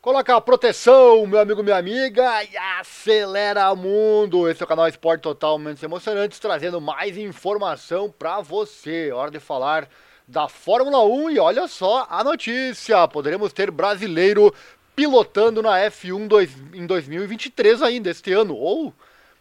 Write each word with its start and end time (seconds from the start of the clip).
Coloca 0.00 0.36
a 0.36 0.40
proteção, 0.40 1.26
meu 1.26 1.40
amigo, 1.40 1.60
minha 1.60 1.76
amiga, 1.76 2.44
e 2.44 2.56
acelera 2.78 3.72
o 3.72 3.76
mundo. 3.76 4.48
Esse 4.48 4.62
é 4.62 4.64
o 4.64 4.68
canal 4.68 4.86
Esporte 4.86 5.22
Totalmente 5.22 5.84
Emocionantes, 5.84 6.38
trazendo 6.38 6.80
mais 6.80 7.18
informação 7.18 8.08
para 8.08 8.40
você. 8.40 9.10
Hora 9.10 9.28
de 9.28 9.40
falar 9.40 9.88
da 10.26 10.48
Fórmula 10.48 11.04
1 11.04 11.30
e 11.30 11.40
olha 11.40 11.66
só 11.66 12.06
a 12.08 12.22
notícia: 12.22 13.08
poderemos 13.08 13.52
ter 13.52 13.72
brasileiro 13.72 14.54
pilotando 14.94 15.60
na 15.60 15.76
F1 15.90 16.28
dois, 16.28 16.56
em 16.72 16.86
2023 16.86 17.82
ainda, 17.82 18.08
este 18.08 18.32
ano, 18.32 18.54
ou 18.54 18.94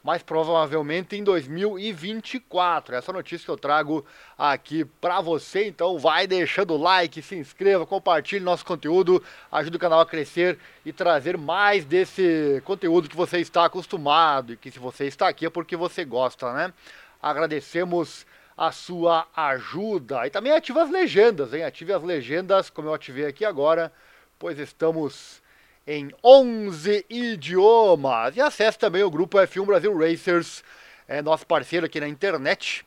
mais 0.08 0.24
provavelmente 0.24 1.18
em 1.18 1.24
2024. 1.24 2.96
Essa 2.96 3.12
notícia 3.12 3.44
que 3.44 3.52
eu 3.52 3.58
trago 3.58 4.06
aqui 4.38 4.86
para 4.86 5.20
você, 5.20 5.68
então 5.68 6.00
vai 6.00 6.26
deixando 6.26 6.76
o 6.76 6.78
like, 6.78 7.22
se 7.22 7.36
inscreva, 7.36 7.86
compartilhe 7.86 8.40
nosso 8.40 8.64
conteúdo, 8.64 9.22
ajude 9.52 9.76
o 9.76 9.80
canal 9.80 10.00
a 10.00 10.06
crescer 10.06 10.58
e 10.86 10.94
trazer 10.94 11.38
mais 11.38 11.84
desse 11.84 12.62
conteúdo 12.64 13.10
que 13.10 13.18
você 13.18 13.40
está 13.40 13.66
acostumado 13.66 14.54
e 14.54 14.56
que 14.56 14.72
se 14.72 14.80
você 14.80 15.08
está 15.08 15.28
aqui 15.28 15.46
é 15.46 15.50
porque 15.50 15.76
você 15.76 16.06
gosta, 16.06 16.54
né? 16.54 16.74
Agradecemos 17.22 18.26
a 18.56 18.72
sua 18.72 19.28
ajuda 19.36 20.26
e 20.26 20.30
também 20.30 20.54
ative 20.54 20.80
as 20.80 20.90
legendas, 20.90 21.54
hein? 21.54 21.66
Ative 21.66 21.92
as 21.92 22.02
legendas, 22.02 22.70
como 22.70 22.88
eu 22.88 22.94
ativei 22.94 23.26
aqui 23.26 23.44
agora, 23.44 23.92
pois 24.40 24.58
estamos 24.58 25.42
em 25.88 26.12
11 26.22 27.06
idiomas. 27.10 28.36
E 28.36 28.42
acesse 28.42 28.78
também 28.78 29.04
o 29.04 29.10
grupo 29.10 29.38
F1 29.38 29.66
Brasil 29.66 29.98
Racers, 29.98 30.64
é 31.08 31.22
nosso 31.22 31.48
parceiro 31.48 31.86
aqui 31.86 32.00
na 32.02 32.08
internet. 32.08 32.86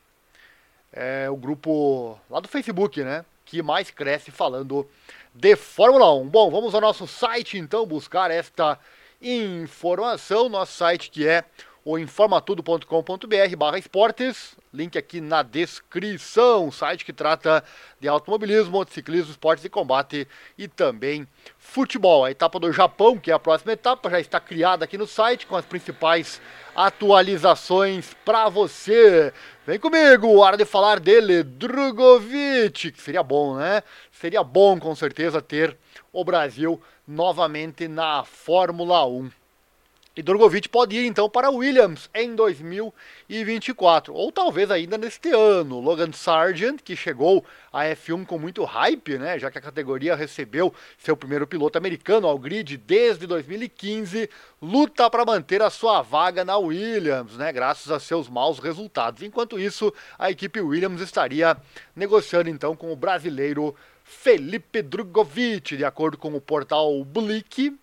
É 0.93 1.29
o 1.29 1.35
grupo 1.35 2.19
lá 2.29 2.39
do 2.39 2.47
Facebook, 2.47 3.03
né? 3.03 3.25
Que 3.43 3.63
mais 3.63 3.89
cresce 3.89 4.29
falando 4.29 4.87
de 5.33 5.55
Fórmula 5.55 6.13
1. 6.13 6.27
Bom, 6.27 6.51
vamos 6.51 6.75
ao 6.75 6.81
nosso 6.81 7.07
site 7.07 7.57
então 7.57 7.85
buscar 7.85 8.29
esta 8.29 8.77
informação. 9.21 10.47
Nosso 10.47 10.73
site 10.73 11.09
que 11.09 11.27
é 11.27 11.43
o 11.83 11.97
informatudo.com.br 11.97 13.55
barra 13.57 13.79
esportes, 13.79 14.55
link 14.71 14.97
aqui 14.97 15.19
na 15.19 15.41
descrição, 15.41 16.71
site 16.71 17.03
que 17.03 17.11
trata 17.11 17.63
de 17.99 18.07
automobilismo, 18.07 18.71
motociclismo, 18.71 19.31
esportes 19.31 19.63
de 19.63 19.69
combate 19.69 20.27
e 20.57 20.67
também 20.67 21.27
futebol. 21.57 22.23
A 22.23 22.31
etapa 22.31 22.59
do 22.59 22.71
Japão, 22.71 23.17
que 23.17 23.31
é 23.31 23.33
a 23.33 23.39
próxima 23.39 23.73
etapa, 23.73 24.11
já 24.11 24.19
está 24.19 24.39
criada 24.39 24.85
aqui 24.85 24.97
no 24.97 25.07
site 25.07 25.47
com 25.47 25.55
as 25.55 25.65
principais 25.65 26.39
atualizações 26.75 28.15
para 28.23 28.47
você. 28.47 29.33
Vem 29.65 29.79
comigo, 29.79 30.37
hora 30.37 30.57
de 30.57 30.65
falar 30.65 30.99
dele, 30.99 31.41
Drogovic, 31.41 32.91
que 32.91 33.01
seria 33.01 33.23
bom, 33.23 33.55
né? 33.55 33.81
Seria 34.11 34.43
bom 34.43 34.79
com 34.79 34.93
certeza 34.95 35.41
ter 35.41 35.75
o 36.13 36.23
Brasil 36.23 36.79
novamente 37.07 37.87
na 37.87 38.23
Fórmula 38.23 39.05
1. 39.07 39.40
E 40.13 40.21
Drogovic 40.21 40.67
pode 40.67 40.97
ir 40.97 41.05
então 41.05 41.29
para 41.29 41.49
Williams 41.49 42.09
em 42.13 42.35
2024, 42.35 44.13
ou 44.13 44.29
talvez 44.29 44.69
ainda 44.69 44.97
neste 44.97 45.29
ano. 45.29 45.79
Logan 45.79 46.11
Sargent, 46.11 46.81
que 46.81 46.97
chegou 46.97 47.45
à 47.71 47.85
F1 47.85 48.25
com 48.25 48.37
muito 48.37 48.65
hype, 48.65 49.17
né, 49.17 49.39
já 49.39 49.49
que 49.49 49.57
a 49.57 49.61
categoria 49.61 50.13
recebeu 50.13 50.73
seu 50.97 51.15
primeiro 51.15 51.47
piloto 51.47 51.77
americano 51.77 52.27
ao 52.27 52.37
grid 52.37 52.75
desde 52.75 53.25
2015, 53.25 54.29
luta 54.61 55.09
para 55.09 55.23
manter 55.23 55.61
a 55.61 55.69
sua 55.69 56.01
vaga 56.01 56.43
na 56.43 56.57
Williams, 56.57 57.37
né, 57.37 57.53
graças 57.53 57.89
a 57.89 57.97
seus 57.97 58.27
maus 58.27 58.59
resultados. 58.59 59.23
Enquanto 59.23 59.57
isso, 59.57 59.93
a 60.19 60.29
equipe 60.29 60.59
Williams 60.59 60.99
estaria 60.99 61.55
negociando 61.95 62.49
então 62.49 62.75
com 62.75 62.91
o 62.91 62.97
brasileiro 62.97 63.73
Felipe 64.03 64.81
Drogovic, 64.81 65.77
de 65.77 65.85
acordo 65.85 66.17
com 66.17 66.35
o 66.35 66.41
portal 66.41 67.01
Blick 67.05 67.79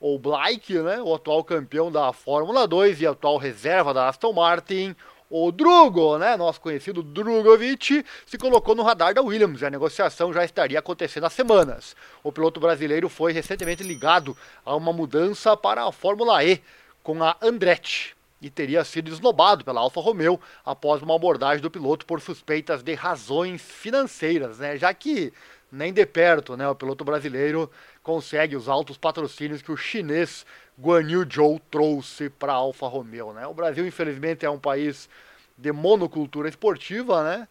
ou 0.00 0.18
Blake, 0.18 0.74
né, 0.78 1.00
o 1.02 1.14
atual 1.14 1.42
campeão 1.42 1.90
da 1.90 2.12
Fórmula 2.12 2.66
2 2.66 3.00
e 3.00 3.06
atual 3.06 3.36
reserva 3.36 3.92
da 3.92 4.08
Aston 4.08 4.32
Martin, 4.32 4.94
o 5.30 5.52
Drugo, 5.52 6.18
né, 6.18 6.36
nosso 6.36 6.60
conhecido 6.60 7.02
Drugovic, 7.02 8.04
se 8.24 8.38
colocou 8.38 8.74
no 8.74 8.82
radar 8.82 9.12
da 9.12 9.22
Williams 9.22 9.60
e 9.60 9.66
a 9.66 9.70
negociação 9.70 10.32
já 10.32 10.44
estaria 10.44 10.78
acontecendo 10.78 11.24
há 11.24 11.30
semanas. 11.30 11.94
O 12.22 12.32
piloto 12.32 12.60
brasileiro 12.60 13.08
foi 13.08 13.32
recentemente 13.32 13.82
ligado 13.82 14.36
a 14.64 14.74
uma 14.74 14.92
mudança 14.92 15.56
para 15.56 15.84
a 15.84 15.92
Fórmula 15.92 16.42
E 16.44 16.62
com 17.02 17.22
a 17.22 17.36
Andretti 17.42 18.17
e 18.40 18.48
teria 18.48 18.84
sido 18.84 19.10
esnobado 19.10 19.64
pela 19.64 19.80
Alfa 19.80 20.00
Romeo 20.00 20.40
após 20.64 21.02
uma 21.02 21.16
abordagem 21.16 21.60
do 21.60 21.70
piloto 21.70 22.06
por 22.06 22.20
suspeitas 22.20 22.82
de 22.82 22.94
razões 22.94 23.62
financeiras, 23.62 24.58
né, 24.58 24.76
já 24.76 24.92
que 24.94 25.32
nem 25.70 25.92
de 25.92 26.06
perto, 26.06 26.56
né, 26.56 26.68
o 26.68 26.74
piloto 26.74 27.04
brasileiro 27.04 27.70
consegue 28.02 28.56
os 28.56 28.68
altos 28.68 28.96
patrocínios 28.96 29.60
que 29.60 29.70
o 29.70 29.76
chinês 29.76 30.46
Guan 30.80 31.10
Yu 31.10 31.26
Zhou 31.30 31.60
trouxe 31.70 32.30
para 32.30 32.52
a 32.52 32.56
Alfa 32.56 32.86
Romeo, 32.86 33.32
né? 33.32 33.46
O 33.48 33.52
Brasil, 33.52 33.84
infelizmente, 33.84 34.46
é 34.46 34.50
um 34.50 34.60
país 34.60 35.08
de 35.56 35.72
monocultura 35.72 36.48
esportiva, 36.48 37.24
né? 37.24 37.48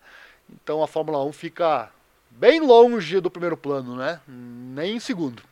Então 0.49 0.81
a 0.81 0.87
Fórmula 0.87 1.23
1 1.25 1.33
fica 1.33 1.91
bem 2.31 2.61
longe 2.61 3.19
do 3.19 3.29
primeiro 3.29 3.57
plano, 3.57 3.97
né? 3.97 4.21
Nem 4.27 4.95
em 4.95 4.99
segundo. 4.99 5.43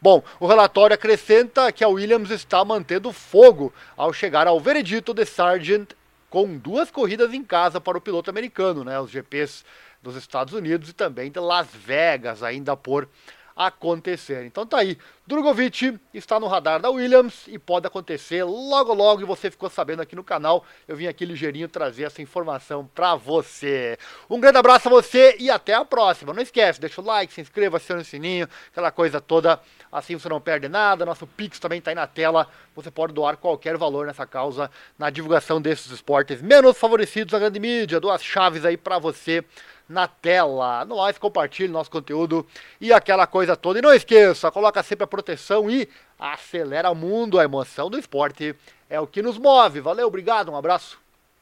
Bom, 0.00 0.22
o 0.38 0.46
relatório 0.46 0.94
acrescenta 0.94 1.72
que 1.72 1.82
a 1.82 1.88
Williams 1.88 2.30
está 2.30 2.64
mantendo 2.64 3.12
fogo 3.12 3.72
ao 3.96 4.12
chegar 4.12 4.46
ao 4.46 4.60
veredito 4.60 5.14
de 5.14 5.24
Sargent 5.24 5.90
com 6.28 6.56
duas 6.56 6.90
corridas 6.90 7.32
em 7.32 7.42
casa 7.42 7.80
para 7.80 7.96
o 7.96 8.00
piloto 8.00 8.28
americano, 8.28 8.84
né? 8.84 8.98
Os 9.00 9.10
GPs 9.10 9.64
dos 10.02 10.16
Estados 10.16 10.54
Unidos 10.54 10.90
e 10.90 10.92
também 10.92 11.30
de 11.30 11.40
Las 11.40 11.68
Vegas, 11.72 12.42
ainda 12.42 12.76
por 12.76 13.08
acontecer. 13.56 14.44
Então 14.44 14.66
tá 14.66 14.78
aí, 14.78 14.98
Drogovic 15.26 15.98
está 16.12 16.38
no 16.38 16.46
radar 16.46 16.78
da 16.78 16.90
Williams 16.90 17.48
e 17.48 17.58
pode 17.58 17.86
acontecer 17.86 18.44
logo 18.44 18.92
logo 18.92 19.22
e 19.22 19.24
você 19.24 19.50
ficou 19.50 19.70
sabendo 19.70 20.02
aqui 20.02 20.14
no 20.14 20.22
canal. 20.22 20.62
Eu 20.86 20.94
vim 20.94 21.06
aqui 21.06 21.24
ligeirinho 21.24 21.66
trazer 21.66 22.04
essa 22.04 22.20
informação 22.20 22.88
para 22.94 23.14
você. 23.14 23.98
Um 24.28 24.38
grande 24.38 24.58
abraço 24.58 24.88
a 24.88 24.90
você 24.90 25.36
e 25.40 25.50
até 25.50 25.72
a 25.72 25.86
próxima. 25.86 26.34
Não 26.34 26.42
esquece, 26.42 26.78
deixa 26.80 27.00
o 27.00 27.04
like, 27.04 27.32
se 27.32 27.40
inscreva, 27.40 27.78
aciona 27.78 28.02
o 28.02 28.04
sininho, 28.04 28.46
aquela 28.70 28.90
coisa 28.90 29.20
toda. 29.20 29.58
Assim 29.90 30.18
você 30.18 30.28
não 30.28 30.40
perde 30.40 30.68
nada. 30.68 31.06
Nosso 31.06 31.26
Pix 31.26 31.58
também 31.58 31.78
está 31.78 31.90
aí 31.90 31.94
na 31.94 32.06
tela. 32.06 32.46
Você 32.74 32.90
pode 32.90 33.14
doar 33.14 33.38
qualquer 33.38 33.78
valor 33.78 34.06
nessa 34.06 34.26
causa 34.26 34.70
na 34.98 35.08
divulgação 35.08 35.62
desses 35.62 35.90
esportes 35.90 36.42
menos 36.42 36.76
favorecidos 36.76 37.32
da 37.32 37.38
grande 37.38 37.58
mídia. 37.58 37.98
Duas 37.98 38.22
chaves 38.22 38.66
aí 38.66 38.76
para 38.76 38.98
você 38.98 39.42
na 39.88 40.08
tela. 40.08 40.84
No 40.84 40.96
mais, 40.96 41.18
compartilhe 41.18 41.68
nosso 41.68 41.90
conteúdo 41.90 42.46
e 42.80 42.92
aquela 42.92 43.26
coisa 43.26 43.56
toda. 43.56 43.78
E 43.78 43.82
não 43.82 43.92
esqueça, 43.92 44.50
coloca 44.50 44.82
sempre 44.82 45.04
a 45.04 45.06
proteção 45.06 45.70
e 45.70 45.88
acelera 46.18 46.90
o 46.90 46.94
mundo. 46.94 47.38
A 47.38 47.44
emoção 47.44 47.88
do 47.88 47.98
esporte 47.98 48.54
é 48.90 49.00
o 49.00 49.06
que 49.06 49.22
nos 49.22 49.38
move. 49.38 49.80
Valeu, 49.80 50.06
obrigado, 50.06 50.50
um 50.50 50.56
abraço 50.56 50.98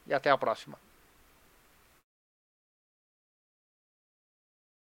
e 0.07 0.13
até 0.13 0.29
a 0.29 0.37
próxima. 0.37 0.84